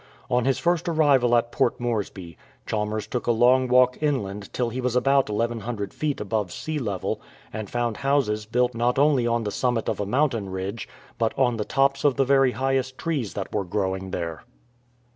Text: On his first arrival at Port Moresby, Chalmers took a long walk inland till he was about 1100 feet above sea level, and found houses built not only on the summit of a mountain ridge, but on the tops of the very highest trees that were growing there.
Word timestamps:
On 0.31 0.45
his 0.45 0.57
first 0.57 0.89
arrival 0.89 1.35
at 1.35 1.51
Port 1.51 1.79
Moresby, 1.79 2.35
Chalmers 2.65 3.05
took 3.05 3.27
a 3.27 3.31
long 3.31 3.67
walk 3.67 4.01
inland 4.01 4.51
till 4.51 4.71
he 4.71 4.81
was 4.81 4.95
about 4.95 5.29
1100 5.29 5.93
feet 5.93 6.19
above 6.19 6.51
sea 6.51 6.79
level, 6.79 7.21
and 7.53 7.69
found 7.69 7.97
houses 7.97 8.47
built 8.47 8.73
not 8.73 8.97
only 8.97 9.27
on 9.27 9.43
the 9.43 9.51
summit 9.51 9.87
of 9.87 9.99
a 9.99 10.07
mountain 10.07 10.49
ridge, 10.49 10.89
but 11.19 11.37
on 11.37 11.57
the 11.57 11.65
tops 11.65 12.03
of 12.03 12.15
the 12.15 12.25
very 12.25 12.53
highest 12.53 12.97
trees 12.97 13.35
that 13.35 13.53
were 13.53 13.63
growing 13.63 14.09
there. 14.09 14.43